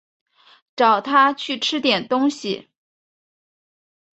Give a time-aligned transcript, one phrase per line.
[0.75, 2.71] 找她去吃点东西